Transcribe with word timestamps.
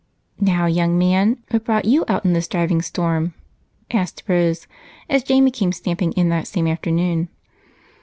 "Now, 0.39 0.65
young 0.65 0.97
man, 0.97 1.43
what 1.51 1.63
brought 1.63 1.85
you 1.85 2.05
out 2.07 2.25
in 2.25 2.33
this 2.33 2.47
driving 2.47 2.81
storm?" 2.81 3.35
asked 3.91 4.23
Rose 4.27 4.65
as 5.07 5.21
Jamie 5.21 5.51
came 5.51 5.71
stamping 5.71 6.11
in 6.13 6.29
that 6.29 6.47
same 6.47 6.67
afternoon. 6.67 7.29